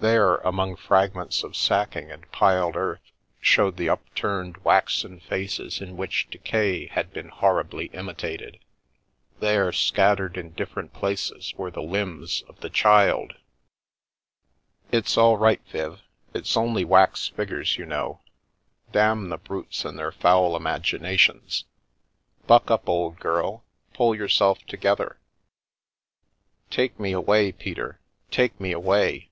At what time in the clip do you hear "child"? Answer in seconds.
12.68-13.36